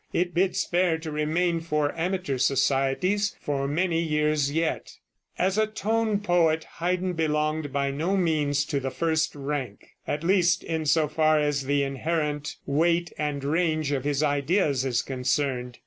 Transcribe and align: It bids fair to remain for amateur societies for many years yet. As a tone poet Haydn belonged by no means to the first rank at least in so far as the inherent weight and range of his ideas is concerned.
It 0.13 0.33
bids 0.33 0.63
fair 0.63 0.97
to 0.97 1.11
remain 1.11 1.59
for 1.59 1.93
amateur 1.95 2.39
societies 2.39 3.35
for 3.39 3.67
many 3.67 4.01
years 4.01 4.51
yet. 4.51 4.93
As 5.37 5.59
a 5.59 5.67
tone 5.67 6.21
poet 6.21 6.63
Haydn 6.79 7.13
belonged 7.13 7.71
by 7.71 7.91
no 7.91 8.17
means 8.17 8.65
to 8.65 8.79
the 8.79 8.89
first 8.89 9.35
rank 9.35 9.89
at 10.07 10.23
least 10.23 10.63
in 10.63 10.87
so 10.87 11.07
far 11.07 11.39
as 11.39 11.65
the 11.67 11.83
inherent 11.83 12.55
weight 12.65 13.13
and 13.19 13.43
range 13.43 13.91
of 13.91 14.03
his 14.03 14.23
ideas 14.23 14.85
is 14.85 15.03
concerned. 15.03 15.77